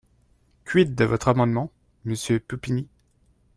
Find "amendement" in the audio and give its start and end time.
1.27-1.71